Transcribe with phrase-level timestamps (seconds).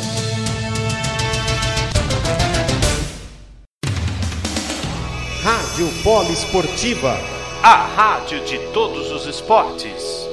[5.43, 7.19] Rádio Poliesportiva,
[7.61, 10.24] a rádio de todos os esportes.